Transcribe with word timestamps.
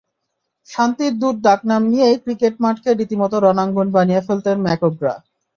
শান্তির 0.69 1.13
দূত 1.21 1.35
ডাক 1.45 1.59
নাম 1.69 1.81
নিয়েই 1.91 2.17
ক্রিকেট 2.23 2.55
মাঠকে 2.63 2.89
রীতিমতো 2.91 3.35
রণাঙ্গন 3.39 3.87
বানিয়ে 3.95 4.25
ফেলতেন 4.27 4.57
ম্যাকগ্রা। 4.65 5.13